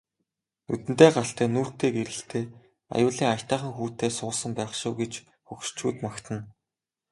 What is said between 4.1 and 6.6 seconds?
суусан байх шив гэж хөгшчүүд магтана.